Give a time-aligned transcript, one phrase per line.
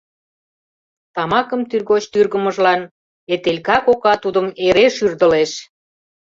[1.15, 2.81] Тамакым тӱргоч тӱргымыжлан
[3.33, 5.51] Этелька кока тудым эре шӱрдылеш.